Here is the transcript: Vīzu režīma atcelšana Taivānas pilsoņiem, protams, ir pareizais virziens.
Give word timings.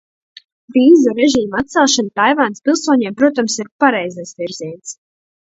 Vīzu 0.77 1.11
režīma 1.19 1.59
atcelšana 1.63 2.13
Taivānas 2.21 2.65
pilsoņiem, 2.71 3.19
protams, 3.21 3.59
ir 3.67 3.71
pareizais 3.87 4.35
virziens. 4.43 4.99